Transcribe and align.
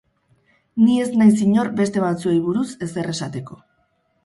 Ni 0.85 0.95
ez 1.01 1.05
naiz 1.23 1.35
inor 1.49 1.69
beste 1.83 2.03
batzuei 2.05 2.35
buruz 2.49 2.65
ezer 2.89 3.13
esateko. 3.17 3.63